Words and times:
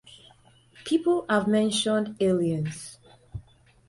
People 0.83 1.27
have 1.29 1.47
mentioned 1.47 2.15
aliens 2.19 2.97